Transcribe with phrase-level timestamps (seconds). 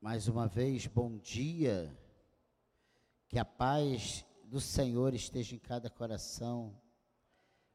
[0.00, 1.92] Mais uma vez, bom dia.
[3.26, 6.80] Que a paz do Senhor esteja em cada coração.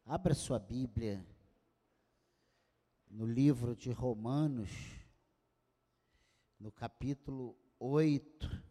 [0.05, 1.28] Abra sua Bíblia
[3.09, 4.70] no livro de Romanos,
[6.57, 8.63] no capítulo 8.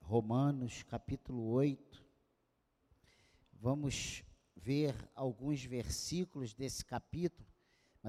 [0.00, 2.02] Romanos, capítulo 8.
[3.52, 4.24] Vamos
[4.56, 7.47] ver alguns versículos desse capítulo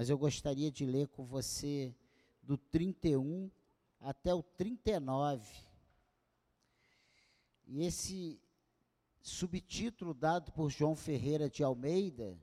[0.00, 1.94] mas eu gostaria de ler com você
[2.42, 3.50] do 31
[4.00, 5.46] até o 39.
[7.66, 8.40] E esse
[9.20, 12.40] subtítulo dado por João Ferreira de Almeida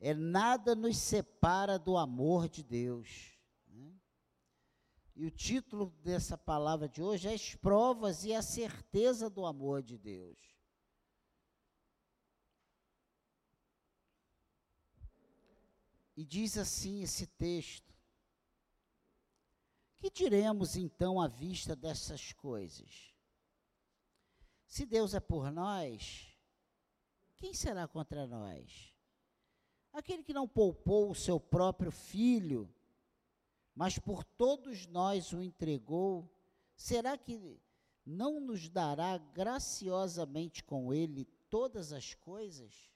[0.00, 3.38] é Nada nos separa do amor de Deus.
[3.68, 3.92] Né?
[5.14, 9.82] E o título dessa palavra de hoje é As provas e a certeza do amor
[9.82, 10.38] de Deus.
[16.16, 17.92] E diz assim esse texto:
[19.96, 23.12] Que diremos então à vista dessas coisas?
[24.66, 26.36] Se Deus é por nós,
[27.36, 28.92] quem será contra nós?
[29.92, 32.72] Aquele que não poupou o seu próprio filho,
[33.74, 36.28] mas por todos nós o entregou,
[36.76, 37.60] será que
[38.04, 42.93] não nos dará graciosamente com ele todas as coisas?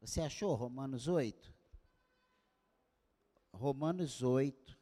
[0.00, 1.54] Você achou Romanos 8?
[3.52, 4.78] Romanos 8,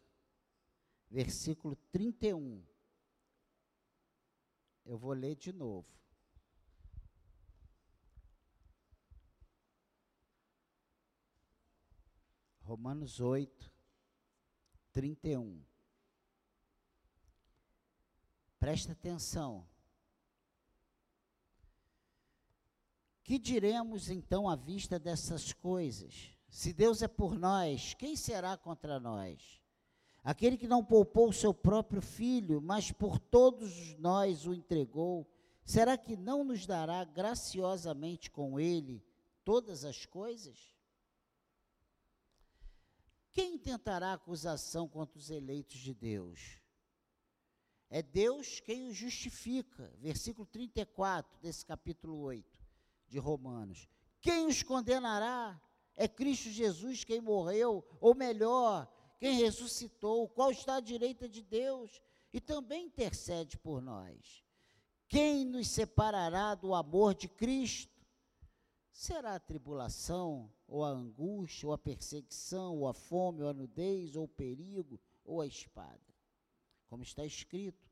[1.11, 2.65] versículo 31.
[4.85, 5.89] Eu vou ler de novo.
[12.61, 13.73] Romanos 8,
[14.93, 15.65] 31.
[18.59, 19.67] Presta atenção.
[23.29, 26.35] Que diremos então à vista dessas coisas?
[26.49, 29.61] Se Deus é por nós, quem será contra nós?
[30.25, 35.31] Aquele que não poupou o seu próprio filho, mas por todos nós o entregou,
[35.63, 39.05] será que não nos dará graciosamente com ele
[39.45, 40.75] todas as coisas?
[43.31, 46.63] Quem tentará acusação contra os eleitos de Deus?
[47.91, 49.93] É Deus quem os justifica.
[49.99, 52.58] Versículo 34 desse capítulo 8
[53.09, 53.89] de Romanos.
[54.21, 55.61] Quem os condenará?
[55.97, 58.89] É Cristo Jesus quem morreu, ou melhor,
[59.19, 62.01] quem ressuscitou, qual está à direita de Deus
[62.33, 64.45] e também intercede por nós.
[65.09, 67.99] Quem nos separará do amor de Cristo?
[68.93, 74.17] Será a tribulação, ou a angústia, ou a perseguição, ou a fome, ou a nudez,
[74.17, 76.15] ou o perigo, ou a espada?
[76.87, 77.91] Como está escrito: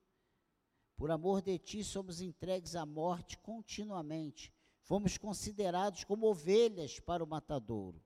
[0.97, 4.53] Por amor de ti somos entregues à morte continuamente
[4.87, 8.01] Fomos considerados como ovelhas para o matadouro.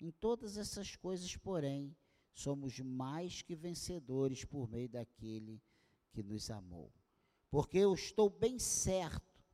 [0.00, 1.94] Em todas essas coisas, porém,
[2.32, 5.62] somos mais que vencedores por meio daquele
[6.12, 6.90] que nos amou.
[7.50, 9.44] Porque eu estou bem certo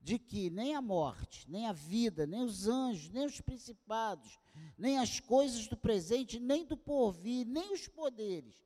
[0.00, 4.38] de que nem a morte, nem a vida, nem os anjos, nem os principados,
[4.78, 8.64] nem as coisas do presente, nem do porvir, nem os poderes,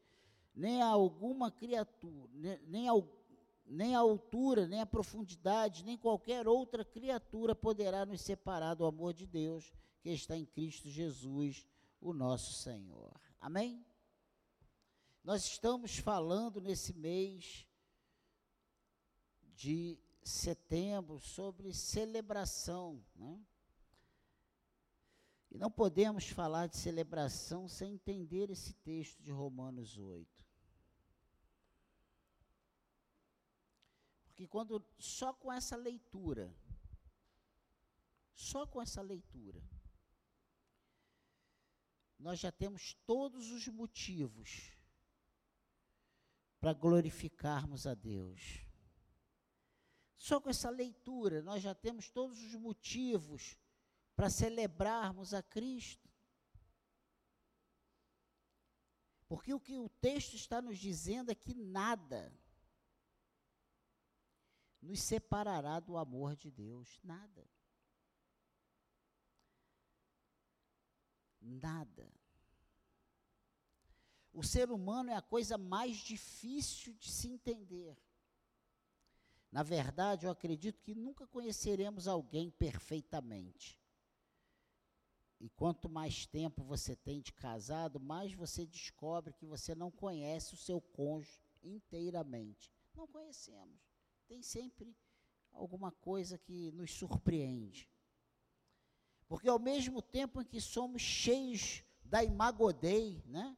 [0.55, 3.24] nem alguma criatura, nem, nem algum
[3.67, 9.15] nem a altura, nem a profundidade, nem qualquer outra criatura poderá nos separar do amor
[9.15, 11.67] de Deus que está em Cristo Jesus,
[12.01, 13.13] o nosso Senhor.
[13.41, 13.85] Amém?
[15.23, 17.67] Nós estamos falando nesse mês
[19.55, 23.41] de setembro sobre celebração, né?
[25.51, 30.34] E não podemos falar de celebração sem entender esse texto de Romanos 8.
[34.35, 36.53] Porque quando só com essa leitura,
[38.35, 39.63] só com essa leitura,
[42.19, 44.77] nós já temos todos os motivos
[46.59, 48.67] para glorificarmos a Deus.
[50.17, 53.57] Só com essa leitura, nós já temos todos os motivos
[54.17, 56.11] para celebrarmos a Cristo.
[59.29, 62.37] Porque o que o texto está nos dizendo é que nada,
[64.85, 67.01] nos separará do amor de Deus?
[67.03, 67.49] Nada.
[71.41, 72.13] Nada.
[74.33, 77.97] O ser humano é a coisa mais difícil de se entender.
[79.51, 83.81] Na verdade, eu acredito que nunca conheceremos alguém perfeitamente.
[85.41, 90.55] E quanto mais tempo você tem de casado, mais você descobre que você não conhece
[90.55, 92.73] o seu cônjuge inteiramente.
[92.95, 93.94] Não conhecemos
[94.25, 94.97] tem sempre
[95.53, 97.89] alguma coisa que nos surpreende.
[99.29, 103.57] Porque ao mesmo tempo em que somos cheios da imagodei, né?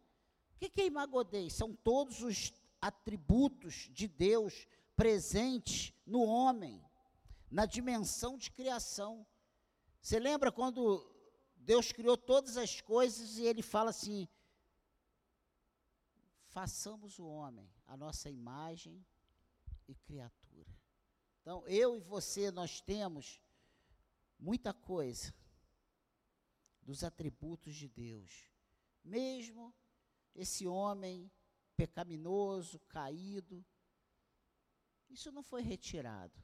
[0.54, 1.50] O que, que é imagodei?
[1.50, 6.82] São todos os atributos de Deus presentes no homem,
[7.50, 9.26] na dimensão de criação.
[10.00, 11.06] Você lembra quando
[11.56, 14.28] Deus criou todas as coisas e ele fala assim:
[16.46, 19.04] façamos o homem, a nossa imagem
[19.88, 20.45] e criatura.
[21.46, 23.40] Então, eu e você, nós temos
[24.36, 25.32] muita coisa
[26.82, 28.50] dos atributos de Deus.
[29.04, 29.72] Mesmo
[30.34, 31.30] esse homem
[31.76, 33.64] pecaminoso, caído,
[35.08, 36.34] isso não foi retirado.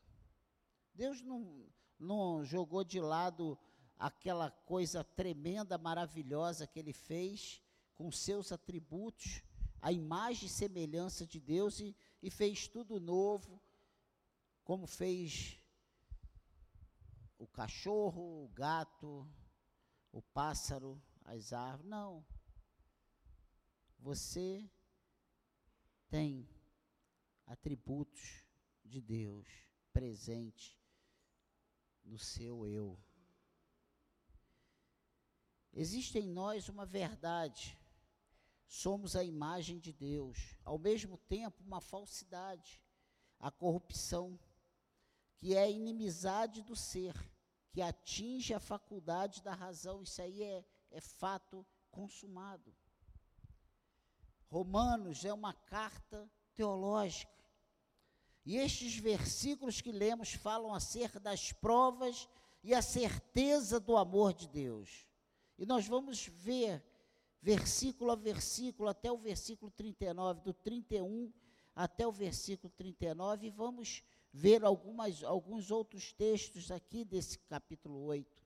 [0.95, 1.67] Deus não,
[1.99, 3.59] não jogou de lado
[3.99, 7.61] aquela coisa tremenda, maravilhosa que ele fez
[7.97, 9.43] com seus atributos,
[9.81, 13.61] a imagem e semelhança de Deus e, e fez tudo novo,
[14.73, 15.61] como fez
[17.37, 19.31] o cachorro, o gato,
[20.11, 21.91] o pássaro, as árvores.
[21.91, 22.27] Não.
[23.99, 24.67] Você
[26.09, 26.49] tem
[27.45, 28.47] atributos
[28.83, 29.47] de Deus
[29.93, 30.81] presente
[32.03, 32.99] no seu eu.
[35.75, 37.79] Existe em nós uma verdade.
[38.67, 42.81] Somos a imagem de Deus, ao mesmo tempo uma falsidade,
[43.39, 44.41] a corrupção,
[45.43, 47.13] que é a inimizade do ser,
[47.73, 50.01] que atinge a faculdade da razão.
[50.01, 52.73] Isso aí é, é fato consumado.
[54.47, 57.45] Romanos é uma carta teológica.
[58.47, 62.29] E estes versículos que lemos falam acerca das provas
[62.63, 65.09] e a certeza do amor de Deus.
[65.59, 66.81] E nós vamos ver
[67.41, 71.33] versículo a versículo até o versículo 39, do 31
[71.75, 78.43] até o versículo 39, e vamos ver algumas, alguns outros textos aqui desse capítulo 8.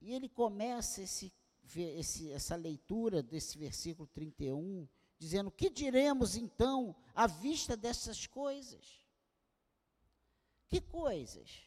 [0.00, 1.32] E ele começa esse
[1.78, 4.88] esse, essa leitura desse versículo 31,
[5.18, 9.00] dizendo: Que diremos então à vista dessas coisas?
[10.68, 11.62] Que coisas?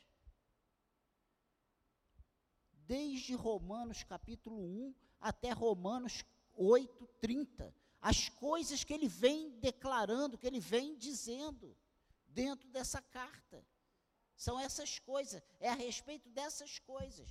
[2.85, 6.25] Desde Romanos capítulo 1 até Romanos
[6.55, 7.73] 8, 30.
[8.03, 11.73] As coisas que ele vem declarando, que ele vem dizendo
[12.27, 13.65] dentro dessa carta.
[14.35, 17.29] São essas coisas, é a respeito dessas coisas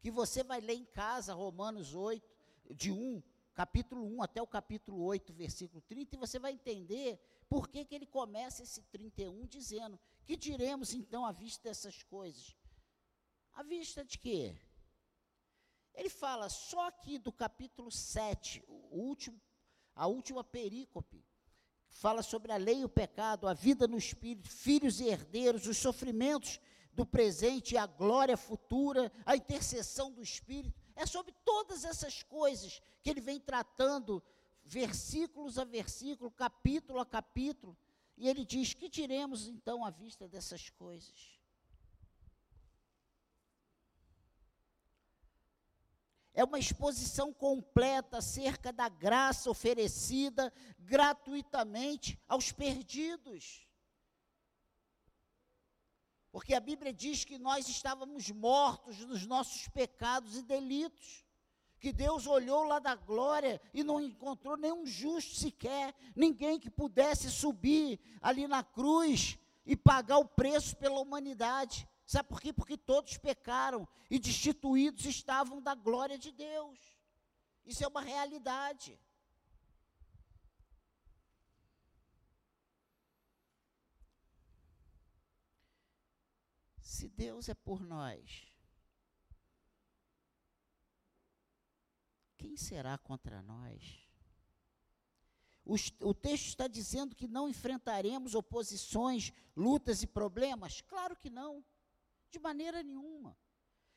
[0.00, 2.24] que você vai ler em casa, Romanos 8,
[2.70, 3.20] de 1,
[3.52, 7.18] capítulo 1 até o capítulo 8, versículo 30, e você vai entender
[7.48, 12.56] por que, que ele começa esse 31 dizendo: Que diremos então à vista dessas coisas?
[13.52, 14.56] À vista de quê?
[15.94, 19.40] Ele fala só aqui do capítulo 7, o último,
[19.94, 21.24] a última perícope,
[21.88, 25.76] fala sobre a lei e o pecado, a vida no espírito, filhos e herdeiros, os
[25.78, 26.60] sofrimentos
[26.92, 30.80] do presente e a glória futura, a intercessão do Espírito.
[30.94, 34.22] É sobre todas essas coisas que ele vem tratando,
[34.64, 37.76] versículos a versículo, capítulo a capítulo.
[38.16, 41.40] E ele diz: Que diremos então à vista dessas coisas?
[46.34, 53.66] É uma exposição completa acerca da graça oferecida gratuitamente aos perdidos.
[56.32, 61.26] Porque a Bíblia diz que nós estávamos mortos nos nossos pecados e delitos.
[61.78, 67.30] Que Deus olhou lá da glória e não encontrou nenhum justo sequer, ninguém que pudesse
[67.30, 69.36] subir ali na cruz
[69.66, 71.86] e pagar o preço pela humanidade.
[72.06, 72.52] Sabe por quê?
[72.52, 76.78] Porque todos pecaram e destituídos estavam da glória de Deus.
[77.64, 78.98] Isso é uma realidade.
[86.80, 88.46] Se Deus é por nós,
[92.36, 94.02] quem será contra nós?
[95.64, 100.80] o texto está dizendo que não enfrentaremos oposições, lutas e problemas?
[100.80, 101.64] Claro que não,
[102.32, 103.36] de maneira nenhuma.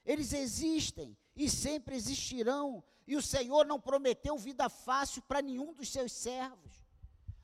[0.05, 5.89] Eles existem e sempre existirão, e o Senhor não prometeu vida fácil para nenhum dos
[5.89, 6.83] seus servos.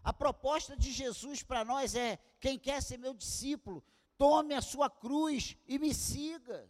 [0.03, 3.83] A proposta de Jesus para nós é: quem quer ser meu discípulo,
[4.17, 6.69] tome a sua cruz e me siga.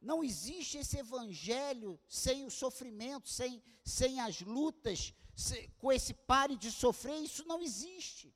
[0.00, 6.56] Não existe esse evangelho sem o sofrimento, sem, sem as lutas, sem, com esse pare
[6.56, 8.34] de sofrer, isso não existe.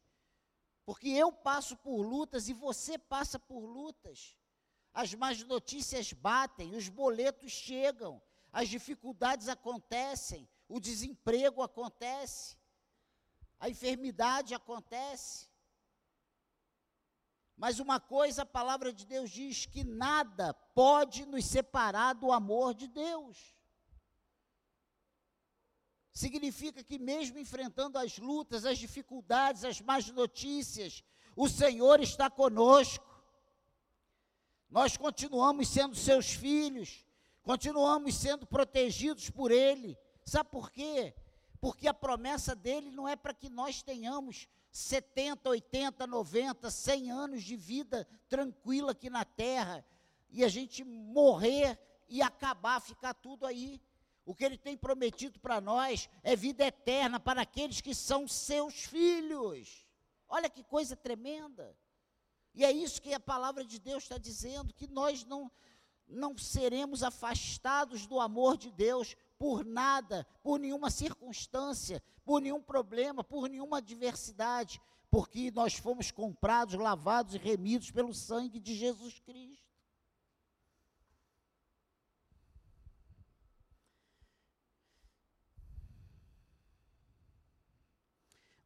[0.87, 4.35] Porque eu passo por lutas e você passa por lutas.
[4.95, 12.57] As más notícias batem, os boletos chegam, as dificuldades acontecem, o desemprego acontece
[13.59, 15.49] a enfermidade acontece.
[17.57, 22.75] Mas uma coisa a palavra de Deus diz que nada pode nos separar do amor
[22.75, 23.55] de Deus.
[26.16, 31.04] Significa que, mesmo enfrentando as lutas, as dificuldades, as más notícias,
[31.37, 33.04] o Senhor está conosco.
[34.70, 37.04] Nós continuamos sendo seus filhos,
[37.42, 39.94] continuamos sendo protegidos por Ele.
[40.25, 41.14] Sabe por quê?
[41.61, 47.44] Porque a promessa dele não é para que nós tenhamos 70, 80, 90, 100 anos
[47.44, 49.85] de vida tranquila aqui na terra
[50.30, 53.82] e a gente morrer e acabar, ficar tudo aí.
[54.26, 58.75] O que ele tem prometido para nós é vida eterna para aqueles que são seus
[58.85, 59.87] filhos.
[60.28, 61.78] Olha que coisa tremenda.
[62.52, 65.49] E é isso que a palavra de Deus está dizendo: que nós não,
[66.09, 73.23] não seremos afastados do amor de Deus por nada, por nenhuma circunstância, por nenhum problema,
[73.23, 79.66] por nenhuma adversidade, porque nós fomos comprados, lavados e remidos pelo sangue de Jesus Cristo.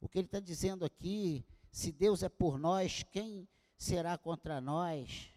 [0.11, 5.29] que ele está dizendo aqui, se Deus é por nós, quem será contra nós?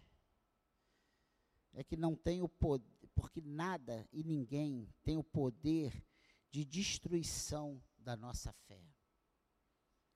[1.73, 6.05] É que não tem o poder, porque nada e ninguém tem o poder
[6.51, 8.81] de destruição da nossa fé.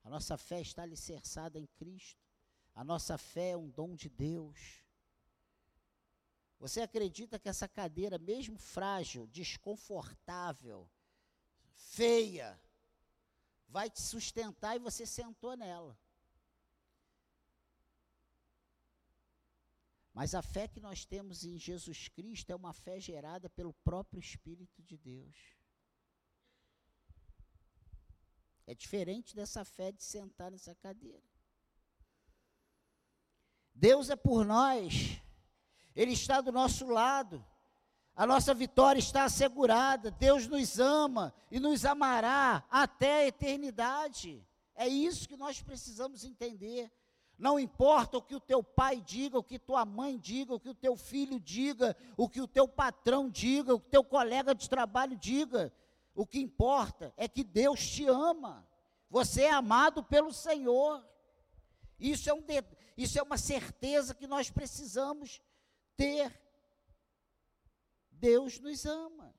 [0.04, 2.22] A nossa fé está alicerçada em Cristo.
[2.74, 4.84] A nossa fé é um dom de Deus.
[6.58, 10.88] Você acredita que essa cadeira, mesmo frágil, desconfortável,
[11.74, 12.60] feia,
[13.70, 15.98] vai te sustentar e você sentou nela.
[20.12, 24.20] Mas a fé que nós temos em Jesus Cristo é uma fé gerada pelo próprio
[24.20, 25.36] Espírito de Deus.
[28.66, 31.24] É diferente dessa fé de sentar nessa cadeira.
[33.74, 35.20] Deus é por nós,
[35.94, 37.44] Ele está do nosso lado,
[38.14, 44.44] a nossa vitória está assegurada, Deus nos ama e nos amará até a eternidade.
[44.74, 46.90] É isso que nós precisamos entender.
[47.38, 50.68] Não importa o que o teu pai diga, o que tua mãe diga, o que
[50.68, 54.68] o teu filho diga, o que o teu patrão diga, o que teu colega de
[54.68, 55.72] trabalho diga.
[56.14, 58.66] O que importa é que Deus te ama.
[59.08, 61.02] Você é amado pelo Senhor.
[61.98, 62.44] Isso é, um
[62.94, 65.40] isso é uma certeza que nós precisamos
[65.96, 66.30] ter.
[68.20, 69.34] Deus nos ama.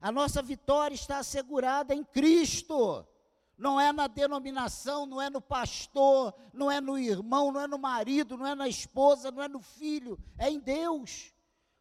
[0.00, 3.06] A nossa vitória está assegurada em Cristo.
[3.56, 7.78] Não é na denominação, não é no pastor, não é no irmão, não é no
[7.78, 11.32] marido, não é na esposa, não é no filho, é em Deus.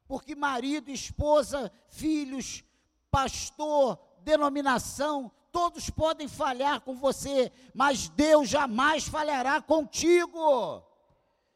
[0.08, 2.64] Porque marido, esposa, filhos,
[3.12, 10.82] pastor, denominação, todos podem falhar com você, mas Deus jamais falhará contigo.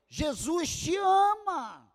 [0.09, 1.89] Jesus te ama.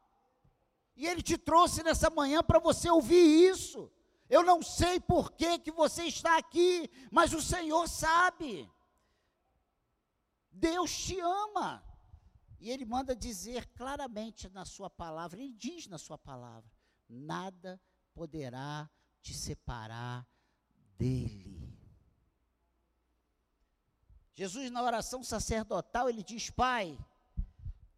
[0.96, 3.90] E Ele te trouxe nessa manhã para você ouvir isso.
[4.30, 8.70] Eu não sei por que, que você está aqui, mas o Senhor sabe.
[10.50, 11.84] Deus te ama.
[12.60, 16.70] E Ele manda dizer claramente na Sua palavra, Ele diz na Sua palavra:
[17.08, 17.80] nada
[18.14, 18.88] poderá
[19.20, 20.26] te separar
[20.96, 21.76] dele.
[24.34, 26.98] Jesus, na oração sacerdotal, ele diz: Pai,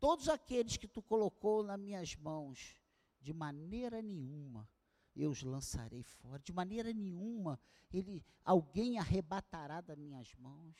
[0.06, 2.80] todos aqueles que tu colocou nas minhas mãos,
[3.20, 4.70] de maneira nenhuma
[5.16, 7.58] eu os lançarei fora, de maneira nenhuma
[7.92, 10.76] ele, alguém arrebatará das minhas mãos.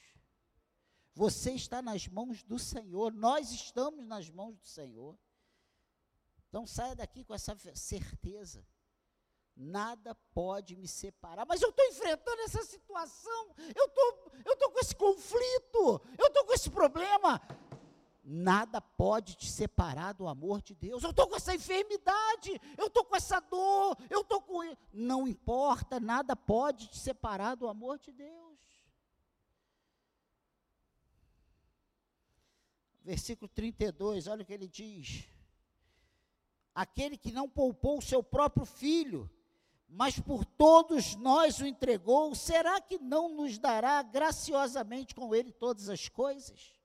[1.13, 5.19] Você está nas mãos do Senhor, nós estamos nas mãos do Senhor.
[6.49, 8.65] Então saia daqui com essa certeza
[9.57, 11.47] nada pode me separar.
[11.47, 16.53] Mas eu estou enfrentando essa situação, eu tô, estou com esse conflito, eu estou com
[16.53, 17.41] esse problema.
[18.29, 21.05] Nada pode te separar do amor de Deus.
[21.05, 24.63] Eu estou com essa enfermidade, eu estou com essa dor, eu estou com.
[24.93, 28.59] Não importa, nada pode te separar do amor de Deus.
[33.05, 35.25] Versículo 32, olha o que ele diz.
[36.75, 39.31] Aquele que não poupou o seu próprio filho,
[39.89, 45.89] mas por todos nós o entregou, será que não nos dará graciosamente com ele todas
[45.89, 46.76] as coisas?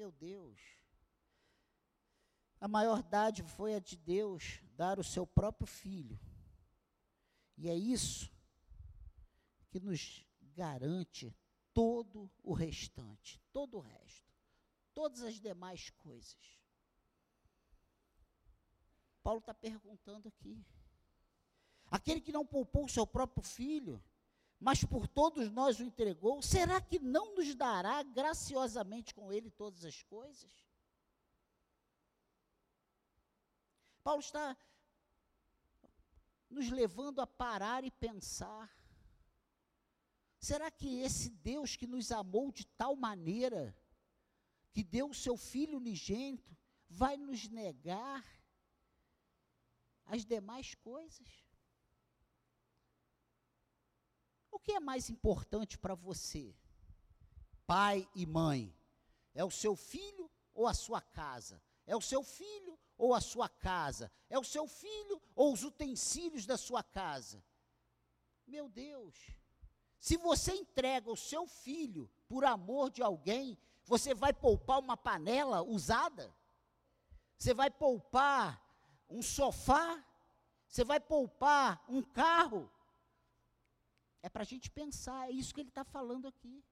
[0.00, 0.58] Meu Deus.
[2.58, 6.18] A maior dádiva foi a de Deus dar o seu próprio filho.
[7.58, 8.32] E é isso
[9.68, 10.26] que nos
[10.56, 11.36] garante
[11.74, 14.34] todo o restante, todo o resto,
[14.94, 16.58] todas as demais coisas.
[19.22, 20.64] Paulo está perguntando aqui.
[21.90, 24.02] Aquele que não poupou o seu próprio filho,
[24.60, 29.86] mas por todos nós o entregou, será que não nos dará graciosamente com ele todas
[29.86, 30.52] as coisas?
[34.02, 34.56] Paulo está
[36.50, 38.70] nos levando a parar e pensar.
[40.38, 43.74] Será que esse Deus que nos amou de tal maneira,
[44.72, 46.56] que deu o seu Filho unigênito,
[46.88, 48.26] vai nos negar
[50.06, 51.28] as demais coisas?
[54.49, 56.54] O que é mais importante para você,
[57.66, 58.74] pai e mãe?
[59.34, 61.62] É o seu filho ou a sua casa?
[61.86, 64.10] É o seu filho ou a sua casa?
[64.28, 67.42] É o seu filho ou os utensílios da sua casa?
[68.46, 69.14] Meu Deus,
[69.98, 75.62] se você entrega o seu filho por amor de alguém, você vai poupar uma panela
[75.62, 76.34] usada?
[77.36, 78.62] Você vai poupar
[79.08, 80.04] um sofá?
[80.66, 82.70] Você vai poupar um carro?
[84.22, 86.62] É para a gente pensar, é isso que ele está falando aqui.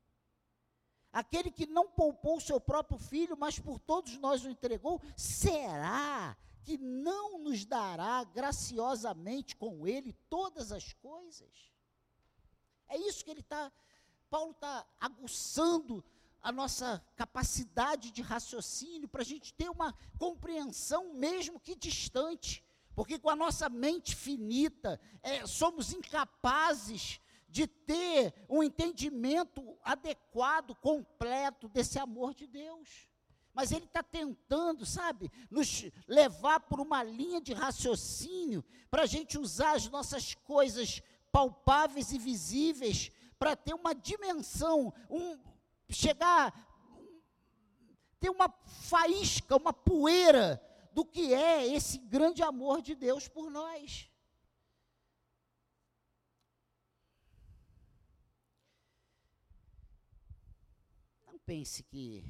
[1.13, 6.77] Aquele que não poupou seu próprio filho, mas por todos nós o entregou, será que
[6.77, 11.73] não nos dará graciosamente com ele todas as coisas?
[12.89, 13.73] É isso que ele está,
[14.29, 16.05] Paulo está aguçando
[16.43, 22.65] a nossa capacidade de raciocínio para a gente ter uma compreensão, mesmo que distante,
[22.95, 31.69] porque com a nossa mente finita, é, somos incapazes de ter um entendimento adequado, completo
[31.69, 33.09] desse amor de Deus.
[33.55, 39.39] Mas ele está tentando, sabe, nos levar por uma linha de raciocínio para a gente
[39.39, 41.03] usar as nossas coisas
[41.33, 45.39] palpáveis e visíveis para ter uma dimensão, um,
[45.89, 46.53] chegar,
[48.21, 50.63] ter uma faísca, uma poeira
[50.93, 54.11] do que é esse grande amor de Deus por nós.
[61.49, 62.23] Pense que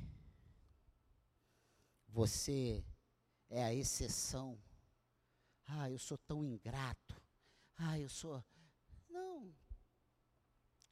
[2.06, 2.84] você
[3.50, 4.56] é a exceção.
[5.66, 7.20] Ah, eu sou tão ingrato.
[7.76, 8.44] Ah, eu sou.
[9.10, 9.52] Não.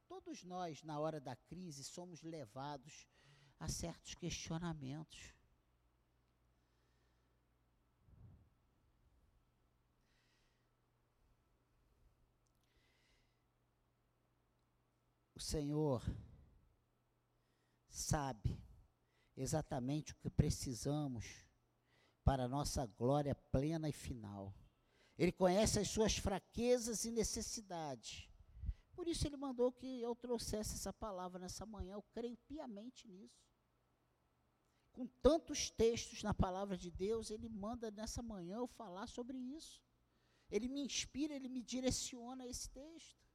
[0.09, 3.07] Todos nós, na hora da crise, somos levados
[3.61, 5.33] a certos questionamentos.
[15.33, 16.03] O Senhor
[17.97, 18.61] sabe
[19.35, 21.25] exatamente o que precisamos
[22.23, 24.53] para a nossa glória plena e final.
[25.17, 28.29] Ele conhece as suas fraquezas e necessidades.
[28.93, 31.93] Por isso ele mandou que eu trouxesse essa palavra nessa manhã.
[31.93, 33.47] Eu creio piamente nisso.
[34.91, 39.81] Com tantos textos na palavra de Deus, ele manda nessa manhã eu falar sobre isso.
[40.49, 43.26] Ele me inspira, ele me direciona a esse texto.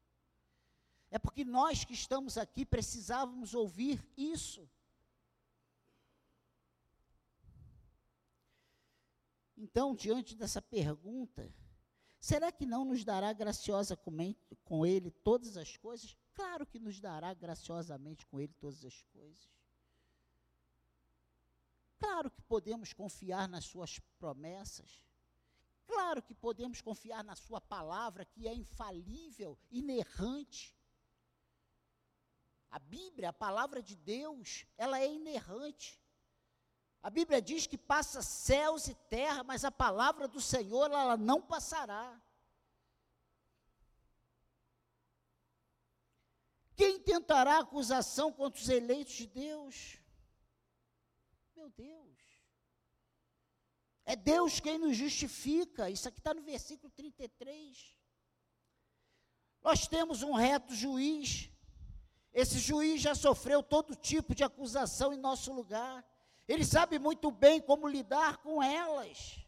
[1.13, 4.67] É porque nós que estamos aqui precisávamos ouvir isso.
[9.55, 11.55] Então, diante dessa pergunta,
[12.19, 13.95] será que não nos dará graciosa
[14.65, 16.17] com ele todas as coisas?
[16.33, 19.51] Claro que nos dará graciosamente com ele todas as coisas.
[21.99, 25.05] Claro que podemos confiar nas suas promessas.
[25.87, 30.75] Claro que podemos confiar na sua palavra, que é infalível, inerrante.
[32.73, 36.03] A Bíblia, a palavra de Deus, ela é inerrante.
[37.03, 41.43] A Bíblia diz que passa céus e terra, mas a palavra do Senhor, ela não
[41.43, 42.19] passará.
[46.75, 49.99] Quem tentará acusação contra os eleitos de Deus?
[51.55, 52.19] Meu Deus.
[54.07, 55.91] É Deus quem nos justifica.
[55.91, 57.99] Isso aqui está no versículo 33.
[59.61, 61.53] Nós temos um reto juiz
[62.33, 66.05] esse juiz já sofreu todo tipo de acusação em nosso lugar.
[66.49, 69.39] Ele sabe muito bem como lidar com elas.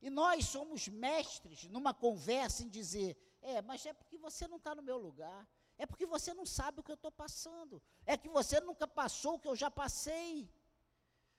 [0.00, 4.74] E nós somos mestres numa conversa em dizer: é, mas é porque você não está
[4.74, 5.48] no meu lugar.
[5.78, 7.80] É porque você não sabe o que eu estou passando.
[8.04, 10.50] É que você nunca passou o que eu já passei.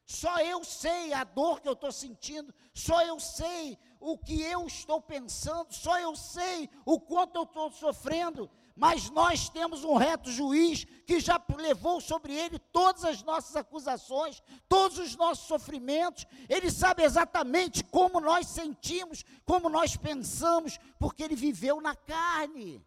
[0.06, 4.68] Só eu sei a dor que eu estou sentindo, só eu sei o que eu
[4.68, 10.30] estou pensando, só eu sei o quanto eu estou sofrendo, mas nós temos um reto
[10.30, 16.70] juiz que já levou sobre ele todas as nossas acusações, todos os nossos sofrimentos, ele
[16.70, 22.86] sabe exatamente como nós sentimos, como nós pensamos, porque ele viveu na carne.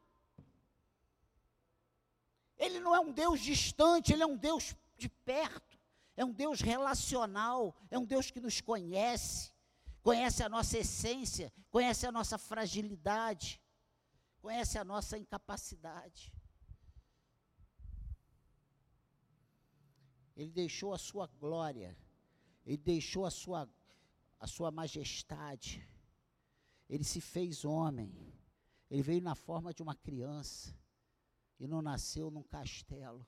[2.58, 5.65] Ele não é um Deus distante, ele é um Deus de perto
[6.16, 9.52] é um Deus relacional, é um Deus que nos conhece,
[10.02, 13.60] conhece a nossa essência, conhece a nossa fragilidade.
[14.40, 16.32] conhece a nossa incapacidade.
[20.36, 21.96] Ele deixou a sua glória,
[22.64, 23.68] ele deixou a sua,
[24.38, 25.84] a sua majestade,
[26.88, 28.14] ele se fez homem,
[28.88, 30.72] ele veio na forma de uma criança,
[31.58, 33.26] e não nasceu num castelo,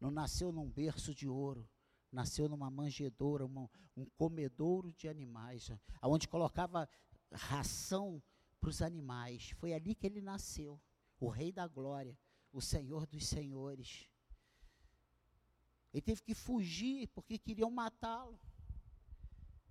[0.00, 1.68] não nasceu num berço de ouro,
[2.10, 6.88] nasceu numa manjedoura, uma, um comedouro de animais, aonde colocava
[7.32, 8.22] ração
[8.60, 9.50] para os animais.
[9.50, 10.80] Foi ali que ele nasceu,
[11.20, 12.18] o Rei da Glória,
[12.52, 14.08] o Senhor dos Senhores.
[15.92, 18.38] Ele teve que fugir porque queriam matá-lo.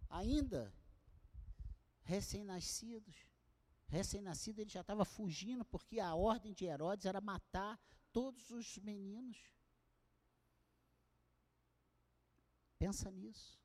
[0.09, 0.73] Ainda
[2.03, 3.27] recém-nascidos.
[3.87, 7.79] Recém-nascido ele já estava fugindo porque a ordem de Herodes era matar
[8.11, 9.37] todos os meninos.
[12.77, 13.59] Pensa nisso.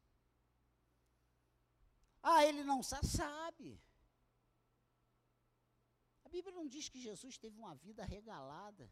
[2.22, 3.80] Ah, ele não sabe.
[6.24, 8.90] A Bíblia não diz que Jesus teve uma vida regalada.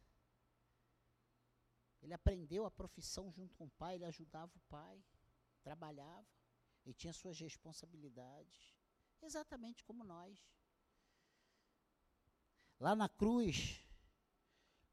[2.03, 5.05] Ele aprendeu a profissão junto com o pai, ele ajudava o pai,
[5.63, 6.27] trabalhava,
[6.85, 8.75] ele tinha suas responsabilidades,
[9.21, 10.39] exatamente como nós.
[12.79, 13.85] Lá na cruz,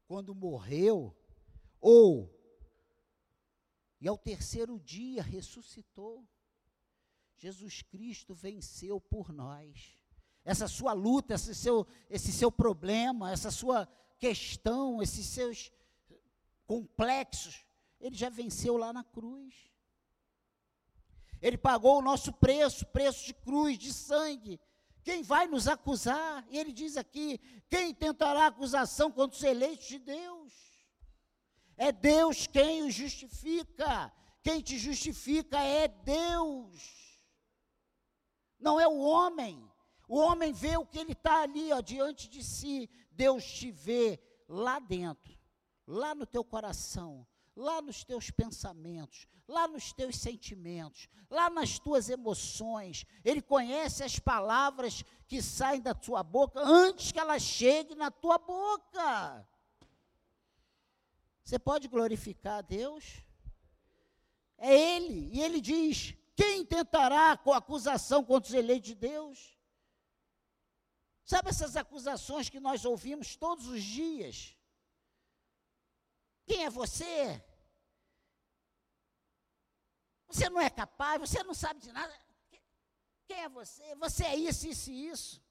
[0.06, 1.16] quando morreu,
[1.80, 2.37] ou
[4.00, 6.26] e ao terceiro dia ressuscitou.
[7.36, 9.96] Jesus Cristo venceu por nós.
[10.44, 15.72] Essa sua luta, esse seu, esse seu problema, essa sua questão, esses seus
[16.66, 17.64] complexos,
[18.00, 19.54] ele já venceu lá na cruz.
[21.40, 24.60] Ele pagou o nosso preço, preço de cruz, de sangue.
[25.02, 26.44] Quem vai nos acusar?
[26.50, 30.67] E ele diz aqui: quem tentará acusação contra os eleitos de Deus?
[31.78, 34.12] É Deus quem os justifica.
[34.42, 37.22] Quem te justifica é Deus.
[38.58, 39.66] Não é o homem.
[40.06, 42.90] O homem vê o que ele está ali, ó, diante de si.
[43.10, 45.38] Deus te vê lá dentro
[45.88, 52.10] lá no teu coração, lá nos teus pensamentos, lá nos teus sentimentos, lá nas tuas
[52.10, 53.06] emoções.
[53.24, 58.36] Ele conhece as palavras que saem da tua boca antes que elas cheguem na tua
[58.36, 59.48] boca.
[61.48, 63.22] Você pode glorificar a Deus?
[64.58, 69.58] É Ele, e Ele diz: quem tentará com acusação contra os eleitos de Deus?
[71.24, 74.54] Sabe essas acusações que nós ouvimos todos os dias?
[76.44, 77.42] Quem é você?
[80.26, 82.14] Você não é capaz, você não sabe de nada.
[83.26, 83.94] Quem é você?
[83.94, 85.42] Você é isso, isso e isso.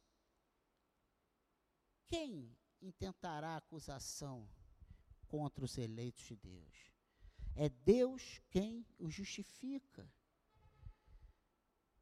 [2.05, 4.47] Quem intentará acusação
[5.27, 6.91] contra os eleitos de Deus?
[7.55, 10.09] É Deus quem os justifica.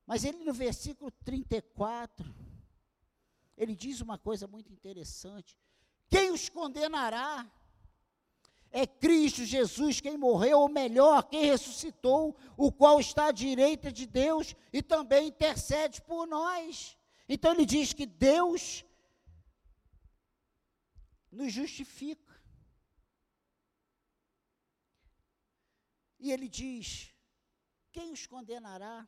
[0.05, 2.35] Mas ele no versículo 34,
[3.57, 5.57] ele diz uma coisa muito interessante:
[6.09, 7.49] quem os condenará?
[8.75, 14.05] é Cristo Jesus quem morreu, ou melhor, quem ressuscitou, o qual está à direita de
[14.05, 16.97] Deus e também intercede por nós.
[17.27, 18.83] Então ele diz que Deus
[21.31, 22.24] nos justifica.
[26.25, 27.13] E ele diz:
[27.91, 29.07] quem os condenará?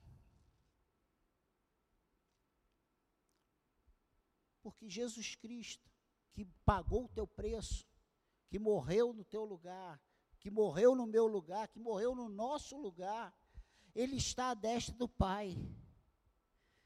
[4.62, 5.89] Porque Jesus Cristo,
[6.32, 7.88] que pagou o teu preço,
[8.49, 9.99] que morreu no teu lugar,
[10.39, 13.36] que morreu no meu lugar, que morreu no nosso lugar,
[13.95, 15.58] ele está à destra do Pai.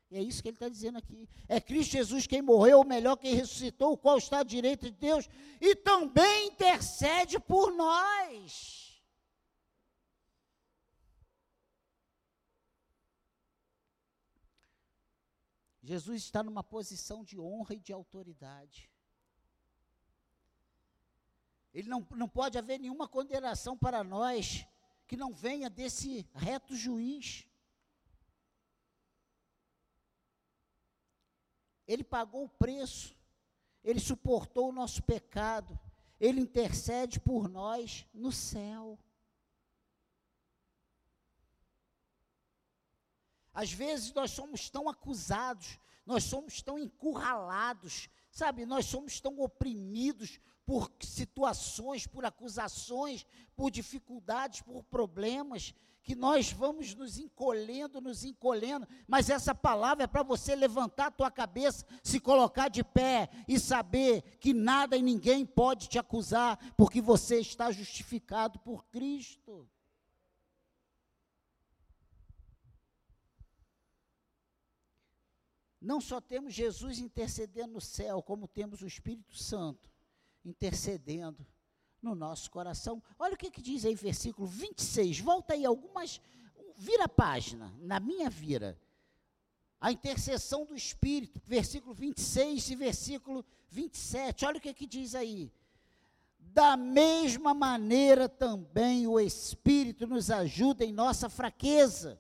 [0.10, 1.28] E é isso que ele está dizendo aqui.
[1.50, 4.98] É Cristo Jesus quem morreu, ou melhor, quem ressuscitou, o qual está à direita de
[4.98, 5.28] Deus,
[5.60, 8.81] e também intercede por nós.
[15.92, 18.90] Jesus está numa posição de honra e de autoridade.
[21.74, 24.66] Ele não, não pode haver nenhuma condenação para nós
[25.06, 27.46] que não venha desse reto juiz.
[31.86, 33.14] Ele pagou o preço,
[33.84, 35.78] ele suportou o nosso pecado,
[36.22, 38.98] ele intercede por nós no céu.
[43.62, 48.66] Às vezes nós somos tão acusados, nós somos tão encurralados, sabe?
[48.66, 53.24] Nós somos tão oprimidos por situações, por acusações,
[53.56, 60.08] por dificuldades, por problemas, que nós vamos nos encolhendo, nos encolhendo, mas essa palavra é
[60.08, 65.04] para você levantar a tua cabeça, se colocar de pé e saber que nada e
[65.04, 69.70] ninguém pode te acusar, porque você está justificado por Cristo.
[75.82, 79.90] Não só temos Jesus intercedendo no céu, como temos o Espírito Santo
[80.46, 81.46] intercedendo
[82.02, 83.02] no nosso coração.
[83.18, 85.20] Olha o que, que diz aí, versículo 26.
[85.20, 86.22] Volta aí algumas.
[86.78, 88.80] Vira a página, na minha vira.
[89.80, 94.46] A intercessão do Espírito, versículo 26 e versículo 27.
[94.46, 95.52] Olha o que, que diz aí.
[96.38, 102.20] Da mesma maneira também o Espírito nos ajuda em nossa fraqueza.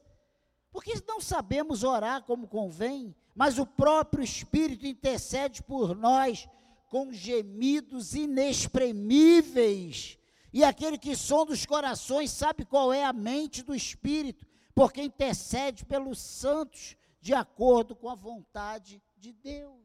[0.71, 6.47] Porque não sabemos orar como convém, mas o próprio Espírito intercede por nós
[6.89, 10.17] com gemidos inexprimíveis.
[10.53, 15.85] E aquele que sonda os corações sabe qual é a mente do Espírito, porque intercede
[15.85, 19.79] pelos santos de acordo com a vontade de Deus.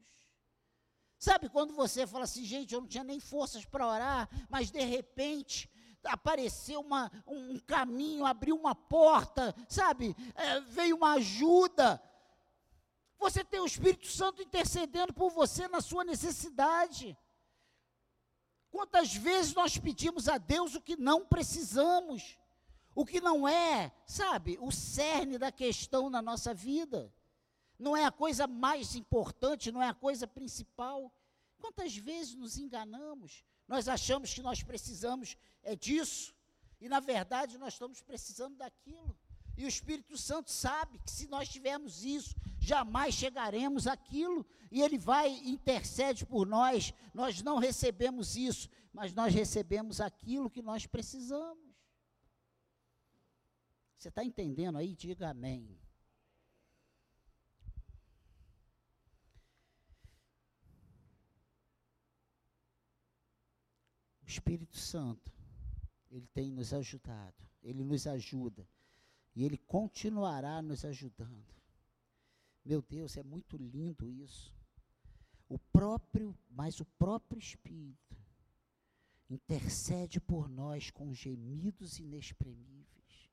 [1.19, 4.81] Sabe quando você fala assim, gente, eu não tinha nem forças para orar, mas de
[4.81, 5.71] repente
[6.05, 10.15] apareceu uma, um caminho, abriu uma porta, sabe?
[10.35, 12.03] É, veio uma ajuda.
[13.19, 17.17] Você tem o Espírito Santo intercedendo por você na sua necessidade.
[18.71, 22.39] Quantas vezes nós pedimos a Deus o que não precisamos,
[22.95, 27.13] o que não é, sabe, o cerne da questão na nossa vida,
[27.79, 31.13] não é a coisa mais importante, não é a coisa principal.
[31.59, 33.45] Quantas vezes nos enganamos?
[33.67, 36.35] Nós achamos que nós precisamos é disso,
[36.81, 39.19] e na verdade nós estamos precisando daquilo.
[39.57, 44.99] E o Espírito Santo sabe que se nós tivermos isso, jamais chegaremos àquilo, e Ele
[44.99, 46.93] vai intercede por nós.
[47.15, 51.65] Nós não recebemos isso, mas nós recebemos aquilo que nós precisamos.
[53.97, 54.95] Você está entendendo aí?
[54.95, 55.81] Diga amém.
[64.23, 65.33] O Espírito Santo,
[66.11, 68.69] Ele tem nos ajudado, Ele nos ajuda
[69.37, 71.55] e Ele continuará nos ajudando.
[72.65, 74.53] Meu Deus, é muito lindo isso.
[75.47, 78.17] O próprio, mas o próprio Espírito
[79.29, 83.31] intercede por nós com gemidos inexprimíveis.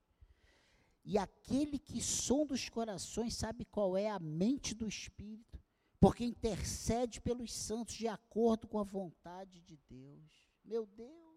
[1.05, 5.59] E aquele que sonda os corações sabe qual é a mente do Espírito,
[5.99, 10.51] porque intercede pelos santos de acordo com a vontade de Deus.
[10.65, 11.32] Meu Deus.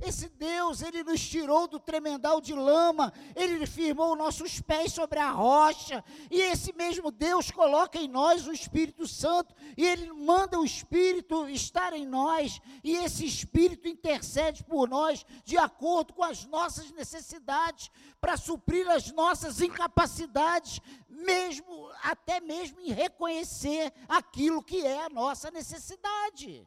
[0.00, 5.30] Esse Deus, ele nos tirou do tremendal de lama, ele firmou nossos pés sobre a
[5.30, 10.64] rocha, e esse mesmo Deus coloca em nós o Espírito Santo, e ele manda o
[10.64, 16.92] Espírito estar em nós, e esse Espírito intercede por nós de acordo com as nossas
[16.92, 25.10] necessidades, para suprir as nossas incapacidades, mesmo até mesmo em reconhecer aquilo que é a
[25.10, 26.64] nossa necessidade.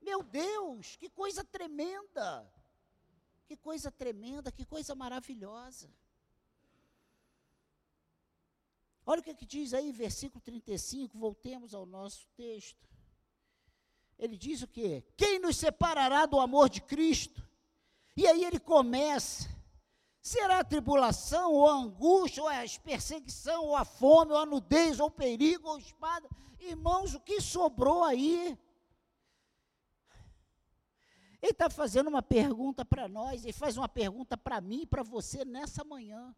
[0.00, 2.50] Meu Deus, que coisa tremenda!
[3.52, 5.90] Que coisa tremenda, que coisa maravilhosa.
[9.04, 12.88] Olha o que, que diz aí, versículo 35, voltemos ao nosso texto.
[14.18, 15.04] Ele diz o quê?
[15.18, 17.46] Quem nos separará do amor de Cristo?
[18.16, 19.50] E aí ele começa.
[20.22, 24.98] Será a tribulação, ou a angústia, ou a perseguição, ou a fome, ou a nudez,
[24.98, 26.26] ou o perigo, ou a espada?
[26.58, 28.58] Irmãos, o que sobrou aí?
[31.42, 35.02] Ele está fazendo uma pergunta para nós, ele faz uma pergunta para mim e para
[35.02, 36.32] você nessa manhã.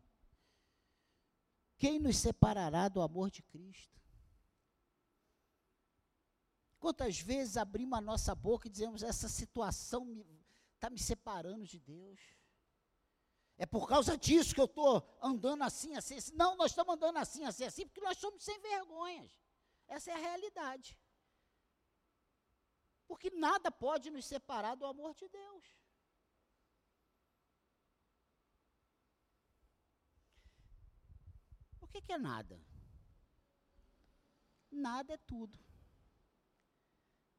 [1.77, 4.01] Quem nos separará do amor de Cristo?
[6.79, 10.25] Quantas vezes abrimos a nossa boca e dizemos: essa situação
[10.75, 12.21] está me, me separando de Deus?
[13.59, 16.33] É por causa disso que eu estou andando assim, assim, assim.
[16.35, 19.31] Não, nós estamos andando assim, assim, assim, porque nós somos sem vergonhas.
[19.87, 20.99] Essa é a realidade.
[23.07, 25.65] Porque nada pode nos separar do amor de Deus.
[31.81, 32.61] O que, que é nada?
[34.71, 35.59] Nada é tudo.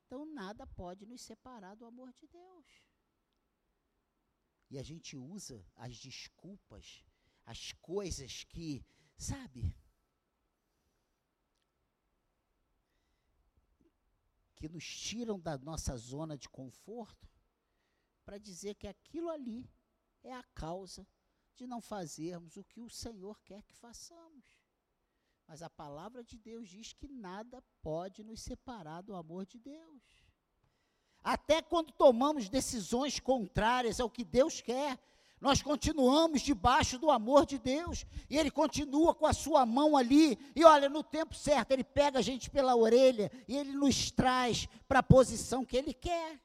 [0.05, 2.83] Então nada pode nos separar do amor de Deus.
[4.69, 7.03] E a gente usa as desculpas,
[7.45, 8.85] as coisas que,
[9.17, 9.75] sabe,
[14.65, 17.29] que nos tiram da nossa zona de conforto,
[18.25, 19.69] para dizer que aquilo ali
[20.23, 21.07] é a causa
[21.55, 24.59] de não fazermos o que o Senhor quer que façamos.
[25.47, 30.01] Mas a palavra de Deus diz que nada pode nos separar do amor de Deus.
[31.19, 34.99] Até quando tomamos decisões contrárias ao que Deus quer,
[35.39, 40.37] nós continuamos debaixo do amor de Deus, e Ele continua com a sua mão ali,
[40.55, 44.67] e olha, no tempo certo, Ele pega a gente pela orelha, e Ele nos traz
[44.87, 46.41] para a posição que Ele quer.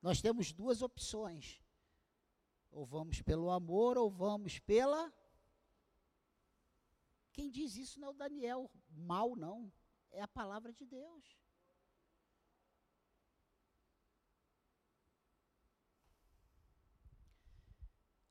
[0.00, 1.60] Nós temos duas opções:
[2.70, 5.12] ou vamos pelo amor, ou vamos pela
[7.38, 9.72] quem diz isso não é o Daniel mal, não.
[10.10, 11.37] É a palavra de Deus.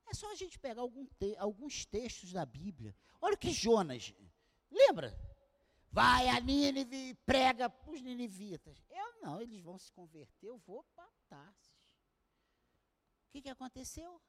[0.09, 0.83] É só a gente pegar
[1.19, 2.95] te alguns textos da Bíblia.
[3.21, 4.13] Olha o que Jonas.
[4.71, 5.17] Lembra?
[5.91, 8.83] Vai a Nínive e prega para os ninivitas.
[8.89, 11.73] Eu não, eles vão se converter, eu vou para Tarsis.
[13.27, 14.21] O que, que aconteceu?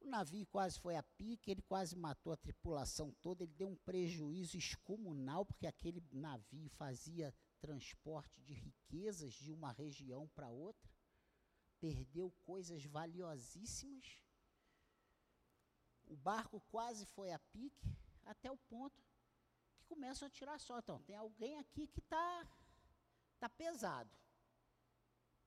[0.00, 3.76] O navio quase foi a pique, ele quase matou a tripulação toda, ele deu um
[3.76, 10.88] prejuízo excomunal, porque aquele navio fazia transporte de riquezas de uma região para outra,
[11.86, 14.18] perdeu coisas valiosíssimas.
[16.04, 19.00] O barco quase foi a pique, até o ponto
[19.76, 20.84] que começam a tirar sorte.
[20.84, 22.48] Então, tem alguém aqui que está
[23.38, 24.10] tá pesado.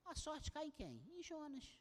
[0.06, 1.04] A sorte cai em quem?
[1.10, 1.78] Em Jonas.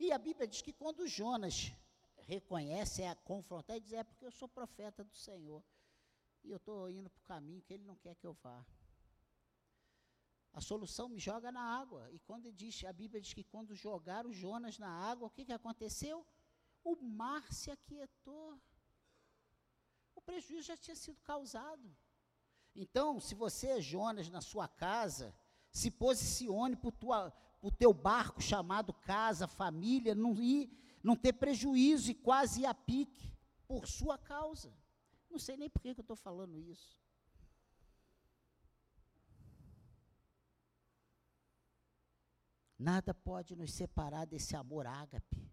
[0.00, 1.72] E a Bíblia diz que quando Jonas
[2.16, 5.62] reconhece, é confrontar, ele diz: É porque eu sou profeta do Senhor.
[6.42, 8.66] E eu estou indo para o caminho que ele não quer que eu vá.
[10.54, 12.08] A solução me joga na água.
[12.12, 15.52] E quando diz, a Bíblia diz que quando jogaram Jonas na água, o que, que
[15.52, 16.24] aconteceu?
[16.84, 18.56] O mar se aquietou.
[20.14, 21.94] O prejuízo já tinha sido causado.
[22.74, 25.34] Então, se você é Jonas na sua casa,
[25.72, 30.70] se posicione por tua, o teu barco chamado casa, família, não ir,
[31.02, 33.32] não ter prejuízo e quase ir a pique
[33.66, 34.72] por sua causa.
[35.28, 36.96] Não sei nem por que, que eu estou falando isso.
[42.78, 45.50] Nada pode nos separar desse amor ágape.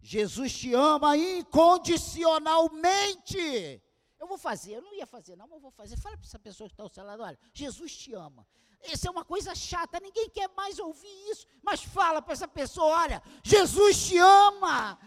[0.00, 3.82] Jesus te ama incondicionalmente.
[4.18, 5.96] Eu vou fazer, eu não ia fazer, não, mas eu vou fazer.
[5.96, 8.46] Fala para essa pessoa que está ao seu lado, olha, Jesus te ama.
[8.84, 13.02] Isso é uma coisa chata, ninguém quer mais ouvir isso, mas fala para essa pessoa,
[13.02, 14.98] olha, Jesus te ama.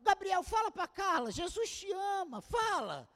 [0.00, 3.08] Gabriel, fala para Carla, Jesus te ama, fala.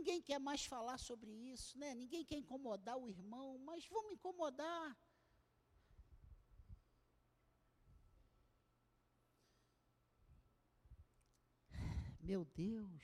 [0.00, 1.94] Ninguém quer mais falar sobre isso, né?
[1.94, 4.96] Ninguém quer incomodar o irmão, mas vamos incomodar.
[12.18, 13.02] Meu Deus.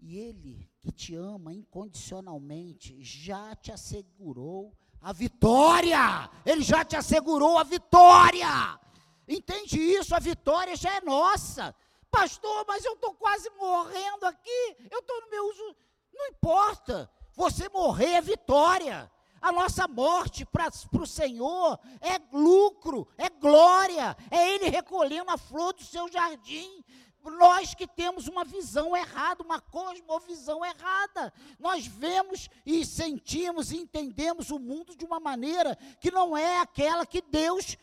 [0.00, 6.28] E Ele, que te ama incondicionalmente, já te assegurou a vitória.
[6.44, 8.80] Ele já te assegurou a vitória.
[9.28, 10.16] Entende isso?
[10.16, 11.72] A vitória já é nossa.
[12.12, 14.76] Pastor, mas eu estou quase morrendo aqui.
[14.90, 15.76] Eu estou no meu uso.
[16.12, 17.10] Não importa.
[17.34, 19.10] Você morrer é vitória.
[19.40, 25.72] A nossa morte para o Senhor é lucro, é glória, é Ele recolhendo a flor
[25.72, 26.84] do seu jardim.
[27.24, 31.32] Nós que temos uma visão errada, uma cosmovisão errada.
[31.58, 37.06] Nós vemos e sentimos e entendemos o mundo de uma maneira que não é aquela
[37.06, 37.76] que Deus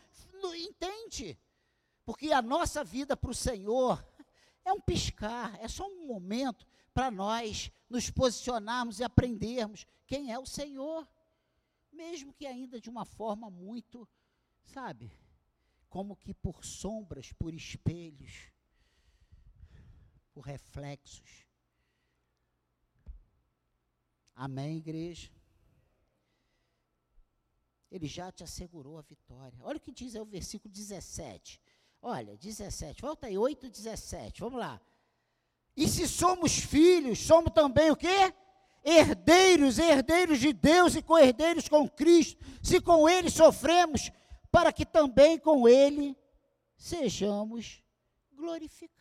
[0.55, 1.37] entende.
[2.05, 4.03] Porque a nossa vida para o Senhor
[4.69, 10.39] é um piscar, é só um momento para nós nos posicionarmos e aprendermos quem é
[10.39, 11.07] o Senhor
[11.91, 14.07] mesmo que ainda de uma forma muito,
[14.63, 15.11] sabe,
[15.89, 18.51] como que por sombras, por espelhos,
[20.33, 21.45] por reflexos.
[24.33, 25.29] Amém, igreja?
[27.91, 29.59] Ele já te assegurou a vitória.
[29.61, 31.59] Olha o que diz aí o versículo 17.
[32.01, 33.01] Olha, 17.
[33.01, 34.41] Volta aí, 8, 17.
[34.41, 34.81] Vamos lá.
[35.75, 38.33] E se somos filhos, somos também o quê?
[38.83, 44.11] herdeiros, herdeiros de Deus e co-herdeiros com Cristo, se com Ele sofremos,
[44.51, 46.17] para que também com Ele
[46.75, 47.83] sejamos
[48.31, 48.99] glorificados.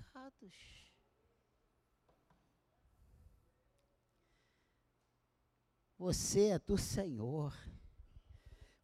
[5.97, 7.53] Você é do Senhor.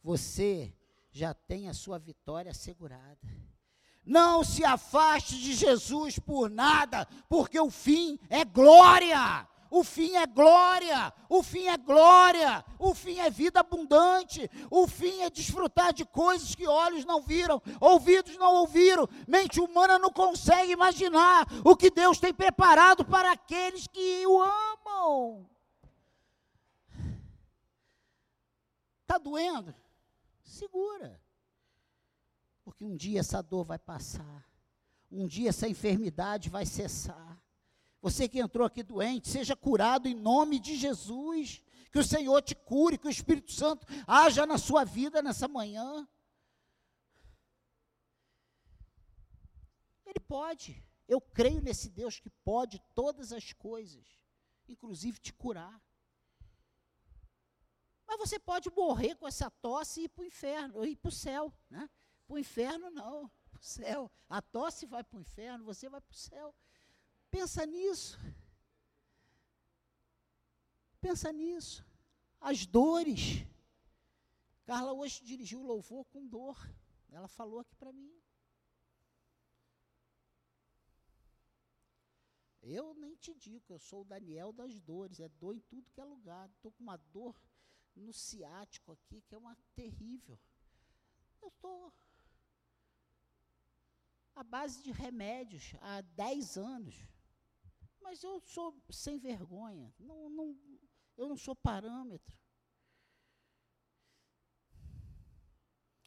[0.02, 0.74] Você
[1.12, 3.53] já tem a sua vitória assegurada.
[4.04, 9.48] Não se afaste de Jesus por nada, porque o fim é glória.
[9.70, 15.22] O fim é glória, o fim é glória, o fim é vida abundante, o fim
[15.22, 20.70] é desfrutar de coisas que olhos não viram, ouvidos não ouviram, mente humana não consegue
[20.70, 25.50] imaginar o que Deus tem preparado para aqueles que o amam.
[29.02, 29.74] Está doendo?
[30.44, 31.20] Segura.
[32.64, 34.48] Porque um dia essa dor vai passar.
[35.10, 37.40] Um dia essa enfermidade vai cessar.
[38.00, 41.62] Você que entrou aqui doente, seja curado em nome de Jesus.
[41.92, 46.08] Que o Senhor te cure, que o Espírito Santo haja na sua vida nessa manhã.
[50.04, 50.84] Ele pode.
[51.06, 54.04] Eu creio nesse Deus que pode todas as coisas,
[54.66, 55.80] inclusive te curar.
[58.06, 61.12] Mas você pode morrer com essa tosse e ir para o inferno, ir para o
[61.12, 61.52] céu.
[61.70, 61.88] Né?
[62.34, 63.28] Para o inferno, não.
[63.52, 64.10] Para o céu.
[64.28, 66.52] A tosse vai para o inferno, você vai para o céu.
[67.30, 68.18] Pensa nisso.
[71.00, 71.86] Pensa nisso.
[72.40, 73.46] As dores.
[74.64, 76.58] Carla hoje dirigiu o louvor com dor.
[77.08, 78.20] Ela falou aqui para mim.
[82.62, 86.00] Eu nem te digo, eu sou o Daniel das dores, é dor em tudo que
[86.00, 86.50] é lugar.
[86.50, 87.40] Estou com uma dor
[87.94, 90.36] no ciático aqui, que é uma terrível.
[91.40, 91.92] Eu estou
[94.34, 96.94] à base de remédios há 10 anos.
[98.02, 99.94] Mas eu sou sem vergonha.
[99.98, 100.58] Não, não,
[101.16, 102.36] eu não sou parâmetro.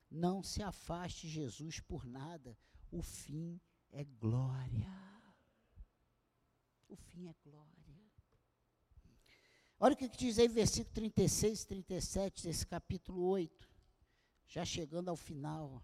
[0.09, 2.57] Não se afaste Jesus por nada.
[2.91, 3.59] O fim
[3.89, 4.91] é glória.
[6.87, 7.77] O fim é glória.
[9.79, 13.69] Olha o que diz aí, versículo 36 e 37 desse capítulo 8.
[14.47, 15.83] Já chegando ao final.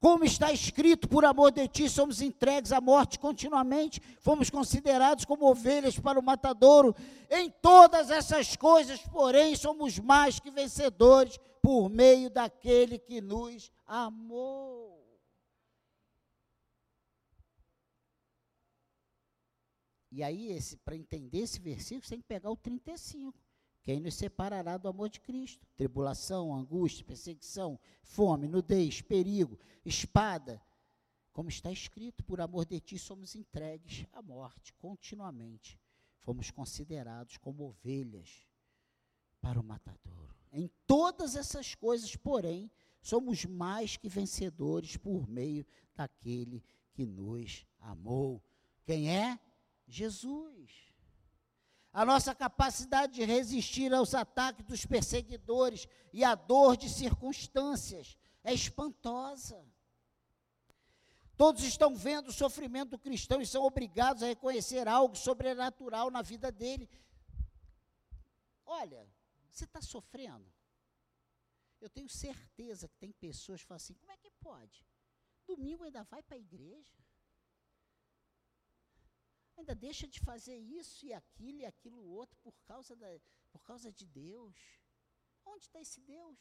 [0.00, 5.50] Como está escrito, por amor de ti somos entregues à morte continuamente, fomos considerados como
[5.50, 6.96] ovelhas para o matadouro.
[7.30, 15.00] Em todas essas coisas, porém, somos mais que vencedores por meio daquele que nos amou.
[20.12, 23.39] E aí, para entender esse versículo, você tem que pegar o 35.
[23.82, 25.66] Quem nos separará do amor de Cristo?
[25.76, 30.60] Tribulação, angústia, perseguição, fome, nudez, perigo, espada.
[31.32, 35.80] Como está escrito, por amor de ti somos entregues à morte continuamente.
[36.18, 38.46] Fomos considerados como ovelhas
[39.40, 40.34] para o matadouro.
[40.52, 42.70] Em todas essas coisas, porém,
[43.00, 45.64] somos mais que vencedores por meio
[45.94, 46.62] daquele
[46.92, 48.42] que nos amou.
[48.84, 49.38] Quem é?
[49.86, 50.89] Jesus.
[51.92, 58.54] A nossa capacidade de resistir aos ataques dos perseguidores e à dor de circunstâncias é
[58.54, 59.64] espantosa.
[61.36, 66.22] Todos estão vendo o sofrimento do cristão e são obrigados a reconhecer algo sobrenatural na
[66.22, 66.88] vida dele.
[68.64, 69.08] Olha,
[69.50, 70.46] você está sofrendo?
[71.80, 74.86] Eu tenho certeza que tem pessoas que falam assim: como é que pode?
[75.46, 76.94] Domingo ainda vai para a igreja?
[79.60, 83.06] Ainda deixa de fazer isso e aquilo e aquilo outro por causa, da,
[83.52, 84.56] por causa de Deus.
[85.44, 86.38] Onde está esse Deus?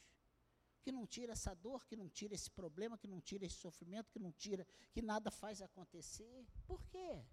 [0.81, 4.11] Que não tira essa dor, que não tira esse problema, que não tira esse sofrimento,
[4.11, 6.47] que não tira, que nada faz acontecer.
[6.65, 7.23] Por quê?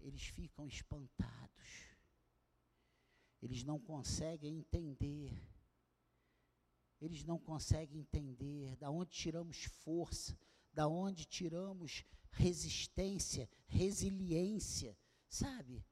[0.00, 1.96] Eles ficam espantados.
[3.40, 5.32] Eles não conseguem entender.
[7.00, 10.36] Eles não conseguem entender da onde tiramos força,
[10.76, 14.94] da onde tiramos resistência, resiliência,
[15.26, 15.82] sabe?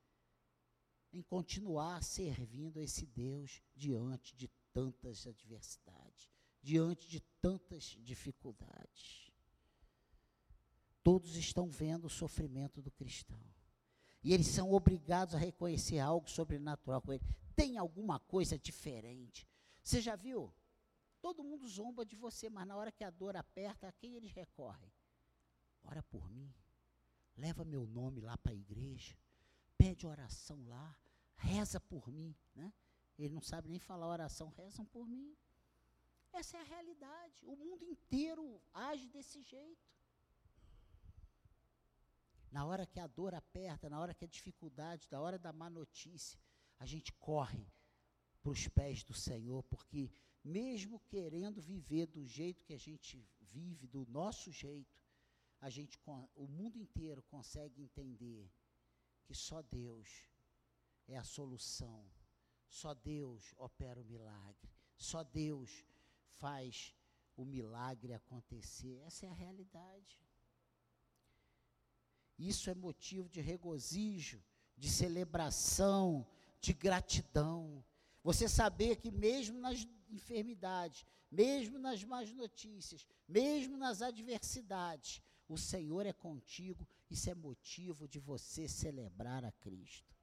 [1.10, 6.30] Em continuar servindo a esse Deus diante de tantas adversidades,
[6.62, 9.32] diante de tantas dificuldades.
[11.02, 13.40] Todos estão vendo o sofrimento do cristão.
[14.22, 17.24] E eles são obrigados a reconhecer algo sobrenatural com ele.
[17.56, 19.48] Tem alguma coisa diferente.
[19.82, 20.52] Você já viu?
[21.24, 24.30] Todo mundo zomba de você, mas na hora que a dor aperta, a quem eles
[24.30, 24.92] recorrem?
[25.82, 26.52] ora por mim,
[27.34, 29.16] leva meu nome lá para a igreja,
[29.78, 30.94] pede oração lá,
[31.34, 32.70] reza por mim, né?
[33.18, 35.34] Ele não sabe nem falar oração, rezam por mim.
[36.30, 37.46] Essa é a realidade.
[37.46, 39.88] O mundo inteiro age desse jeito.
[42.50, 45.70] Na hora que a dor aperta, na hora que a dificuldade, na hora da má
[45.70, 46.38] notícia,
[46.78, 47.66] a gente corre
[48.42, 50.10] para os pés do Senhor, porque
[50.44, 55.00] mesmo querendo viver do jeito que a gente vive, do nosso jeito,
[55.60, 55.98] a gente,
[56.34, 58.52] o mundo inteiro consegue entender
[59.24, 60.28] que só Deus
[61.08, 62.06] é a solução,
[62.68, 65.84] só Deus opera o milagre, só Deus
[66.34, 66.94] faz
[67.34, 68.98] o milagre acontecer.
[69.06, 70.22] Essa é a realidade.
[72.38, 74.42] Isso é motivo de regozijo,
[74.76, 76.26] de celebração,
[76.60, 77.84] de gratidão.
[78.22, 86.06] Você saber que mesmo nas enfermidades, mesmo nas más notícias, mesmo nas adversidades, o Senhor
[86.06, 90.14] é contigo, isso é motivo de você celebrar a Cristo.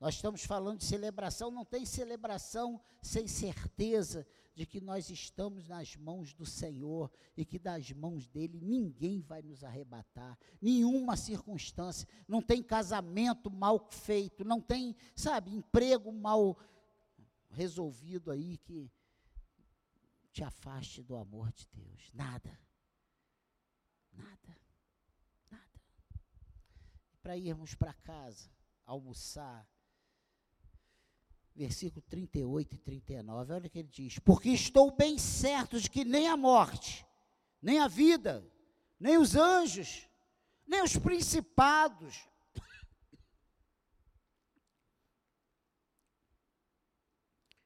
[0.00, 5.94] Nós estamos falando de celebração, não tem celebração sem certeza de que nós estamos nas
[5.94, 12.42] mãos do Senhor e que das mãos dele ninguém vai nos arrebatar, nenhuma circunstância, não
[12.42, 16.58] tem casamento mal feito, não tem, sabe, emprego mal
[17.50, 18.90] resolvido aí que
[20.32, 22.58] te afaste do amor de Deus, nada.
[24.12, 24.58] Nada.
[25.50, 25.80] Nada.
[27.22, 28.50] Para irmos para casa,
[28.86, 29.68] almoçar.
[31.54, 36.02] Versículo 38 e 39, olha o que ele diz: Porque estou bem certo de que
[36.02, 37.06] nem a morte,
[37.60, 38.42] nem a vida,
[38.98, 40.08] nem os anjos,
[40.66, 42.26] nem os principados.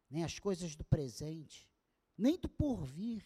[0.09, 1.69] Nem as coisas do presente,
[2.17, 3.25] nem do porvir,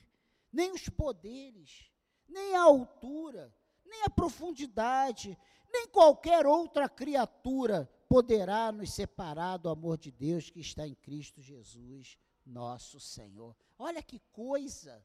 [0.53, 1.91] nem os poderes,
[2.28, 5.38] nem a altura, nem a profundidade,
[5.72, 11.41] nem qualquer outra criatura poderá nos separar do amor de Deus que está em Cristo
[11.41, 13.57] Jesus, nosso Senhor.
[13.78, 15.05] Olha que coisa!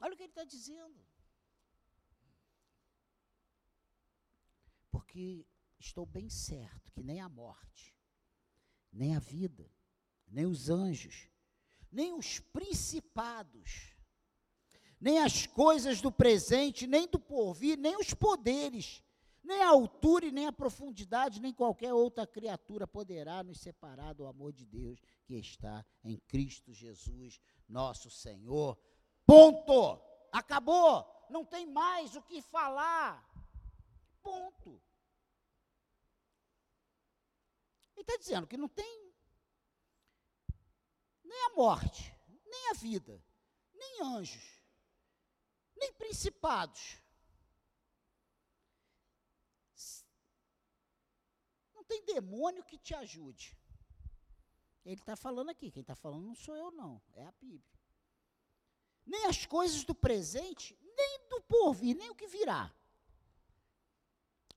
[0.00, 1.04] Olha o que ele está dizendo.
[4.90, 5.46] Porque
[5.78, 7.94] estou bem certo que nem a morte,
[8.92, 9.70] nem a vida,
[10.28, 11.28] nem os anjos,
[11.90, 13.94] nem os principados,
[15.00, 19.02] nem as coisas do presente, nem do porvir, nem os poderes,
[19.42, 24.26] nem a altura e nem a profundidade, nem qualquer outra criatura poderá nos separar do
[24.26, 28.76] amor de Deus que está em Cristo Jesus, nosso Senhor.
[29.24, 30.00] Ponto.
[30.32, 31.06] Acabou.
[31.30, 33.24] Não tem mais o que falar.
[34.22, 34.82] Ponto.
[37.94, 39.05] Ele está dizendo que não tem
[41.26, 42.14] nem a morte,
[42.46, 43.22] nem a vida,
[43.74, 44.62] nem anjos,
[45.76, 47.02] nem principados.
[51.74, 53.56] Não tem demônio que te ajude.
[54.84, 57.80] Ele está falando aqui, quem está falando não sou eu, não, é a Bíblia.
[59.04, 62.72] Nem as coisas do presente, nem do porvir, nem o que virá.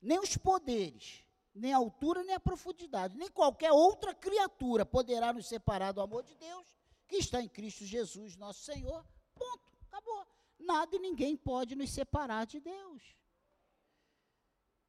[0.02, 1.26] Nem os poderes,
[1.60, 6.24] nem a altura, nem a profundidade, nem qualquer outra criatura poderá nos separar do amor
[6.24, 6.66] de Deus,
[7.08, 9.06] que está em Cristo Jesus, nosso Senhor.
[9.36, 10.26] Ponto, acabou.
[10.58, 13.04] Nada e ninguém pode nos separar de Deus.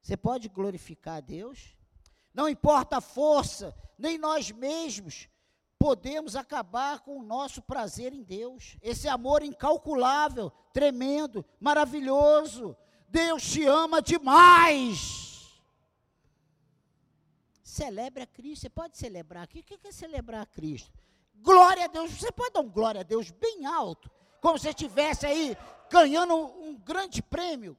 [0.01, 1.75] Você pode glorificar a Deus?
[2.33, 5.27] Não importa a força, nem nós mesmos
[5.77, 8.77] podemos acabar com o nosso prazer em Deus.
[8.81, 12.77] Esse amor incalculável, tremendo, maravilhoso.
[13.09, 15.30] Deus te ama demais.
[17.71, 18.63] Celebre a Cristo.
[18.63, 19.59] Você pode celebrar aqui.
[19.59, 20.91] O que é celebrar Cristo?
[21.35, 22.11] Glória a Deus.
[22.11, 24.11] Você pode dar um glória a Deus bem alto,
[24.41, 25.55] como se estivesse aí
[25.89, 27.77] ganhando um grande prêmio.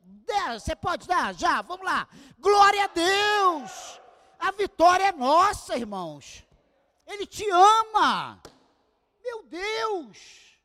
[0.55, 1.35] Você pode dar?
[1.35, 2.09] Já, vamos lá.
[2.39, 4.01] Glória a Deus.
[4.39, 6.43] A vitória é nossa, irmãos.
[7.07, 8.43] Ele te ama.
[9.23, 10.57] Meu Deus.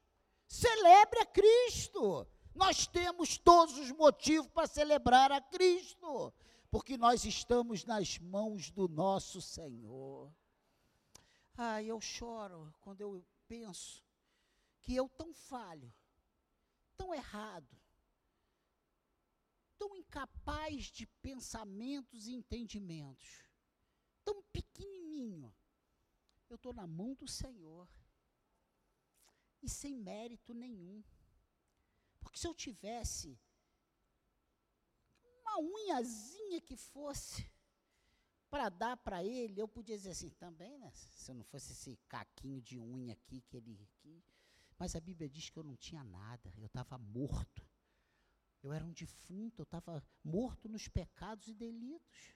[0.48, 2.26] Celebre a Cristo.
[2.56, 6.34] Nós temos todos os motivos para celebrar a Cristo,
[6.70, 10.34] porque nós estamos nas mãos do nosso Senhor.
[11.58, 14.04] Ah, eu choro quando eu penso
[14.82, 15.94] que eu tão falho,
[16.96, 17.76] tão errado,
[19.78, 23.48] tão incapaz de pensamentos e entendimentos
[24.28, 25.56] tão pequenininho.
[26.50, 27.88] Eu estou na mão do Senhor.
[29.62, 31.02] E sem mérito nenhum.
[32.20, 33.40] Porque se eu tivesse
[35.58, 37.50] uma unhazinha que fosse
[38.50, 40.92] para dar para ele, eu podia dizer assim também, né?
[40.94, 44.24] Se eu não fosse esse caquinho de unha aqui que ele aqui.
[44.80, 47.66] Mas a Bíblia diz que eu não tinha nada, eu estava morto.
[48.64, 52.36] Eu era um defunto, eu estava morto nos pecados e delitos.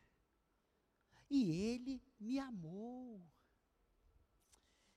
[1.30, 3.24] E ele me amou.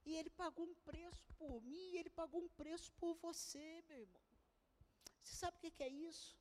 [0.05, 4.01] E ele pagou um preço por mim, e ele pagou um preço por você, meu
[4.01, 4.21] irmão.
[5.23, 6.37] Você sabe o que é isso?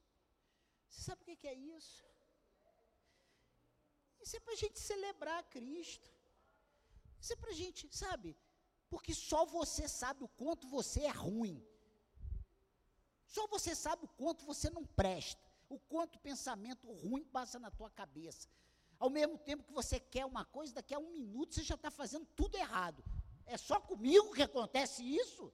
[0.94, 2.06] Você sabe o que é isso?
[4.22, 6.10] Isso é para a gente celebrar Cristo.
[7.20, 8.38] Isso é para a gente, sabe?
[8.90, 11.66] Porque só você sabe o quanto você é ruim.
[13.26, 15.42] Só você sabe o quanto você não presta.
[15.68, 18.48] O quanto pensamento ruim passa na tua cabeça.
[19.00, 21.90] Ao mesmo tempo que você quer uma coisa, daqui a um minuto você já está
[21.90, 23.04] fazendo tudo errado.
[23.48, 25.52] É só comigo que acontece isso?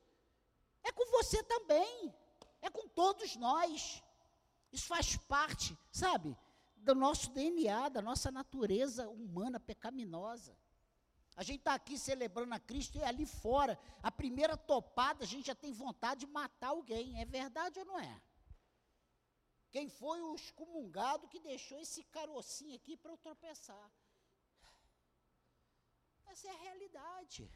[0.83, 2.13] É com você também.
[2.61, 4.03] É com todos nós.
[4.71, 6.37] Isso faz parte, sabe,
[6.77, 10.57] do nosso DNA, da nossa natureza humana pecaminosa.
[11.35, 15.47] A gente está aqui celebrando a Cristo e ali fora, a primeira topada, a gente
[15.47, 17.19] já tem vontade de matar alguém.
[17.21, 18.21] É verdade ou não é?
[19.71, 23.91] Quem foi o excomungado que deixou esse carocinho aqui para eu tropeçar?
[26.25, 27.49] Essa é a realidade.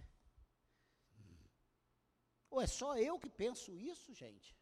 [2.50, 4.56] Ou é só eu que penso isso, gente?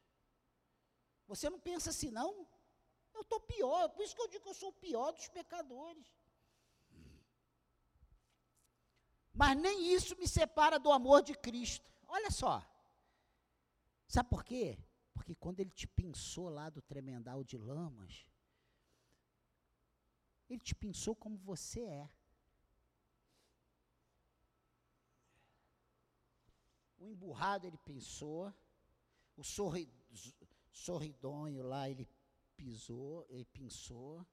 [1.27, 2.47] Você não pensa assim, não?
[3.13, 6.07] Eu estou pior, por isso que eu digo que eu sou o pior dos pecadores.
[9.33, 11.89] Mas nem isso me separa do amor de Cristo.
[12.07, 12.65] Olha só.
[14.07, 14.77] Sabe por quê?
[15.13, 18.25] Porque quando ele te pensou lá do tremendal de lamas,
[20.49, 22.09] ele te pensou como você é.
[26.97, 28.53] O emburrado ele pensou,
[29.37, 29.89] o sorri,
[30.81, 32.07] sorridonho lá ele
[32.55, 34.25] pisou, ele pensou.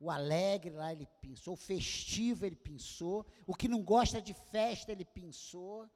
[0.00, 4.92] O alegre lá ele pensou, o festivo ele pensou, o que não gosta de festa
[4.92, 5.90] ele pensou,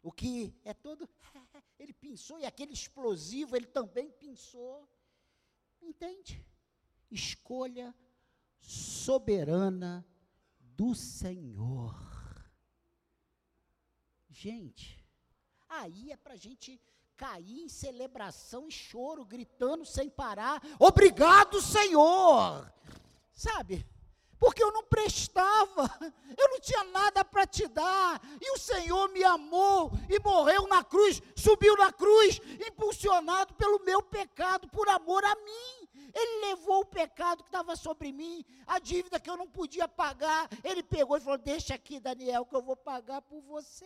[0.00, 1.08] o que é todo
[1.78, 4.88] ele pensou e aquele explosivo ele também pensou.
[5.82, 6.46] Entende?
[7.10, 7.94] Escolha
[8.60, 10.06] soberana
[10.58, 11.94] do Senhor.
[14.30, 15.04] Gente,
[15.68, 16.80] aí é para a gente
[17.16, 22.72] cair em celebração e choro, gritando sem parar: Obrigado, Senhor!
[23.34, 23.86] Sabe?
[24.38, 25.90] Porque eu não prestava,
[26.36, 30.84] eu não tinha nada para te dar, e o Senhor me amou e morreu na
[30.84, 35.88] cruz, subiu na cruz, impulsionado pelo meu pecado, por amor a mim.
[36.14, 40.48] Ele levou o pecado que estava sobre mim, a dívida que eu não podia pagar.
[40.62, 43.84] Ele pegou e falou: Deixa aqui, Daniel, que eu vou pagar por você.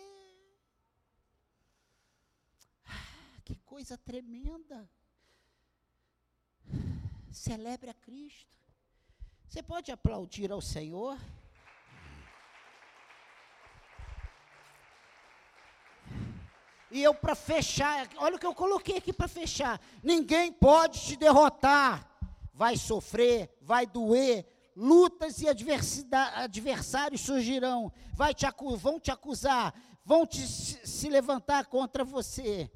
[2.84, 4.78] Ah, que coisa tremenda.
[7.30, 8.58] Celebre a Cristo.
[9.48, 11.18] Você pode aplaudir ao Senhor?
[16.90, 21.16] E eu, para fechar, olha o que eu coloquei aqui para fechar: ninguém pode te
[21.16, 22.06] derrotar.
[22.52, 24.44] Vai sofrer, vai doer,
[24.76, 28.44] lutas e adversários surgirão, vai te
[28.76, 29.72] vão te acusar,
[30.04, 32.70] vão te, se levantar contra você.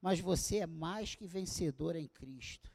[0.00, 2.72] Mas você é mais que vencedor em Cristo.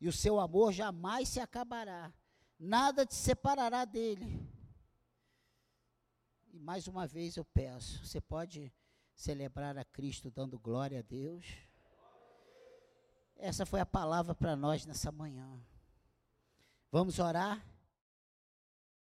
[0.00, 2.12] E o seu amor jamais se acabará
[2.58, 4.48] nada te separará dele.
[6.52, 8.72] E mais uma vez eu peço, você pode
[9.14, 11.46] celebrar a Cristo dando glória a Deus?
[13.36, 15.60] Essa foi a palavra para nós nessa manhã.
[16.90, 17.64] Vamos orar?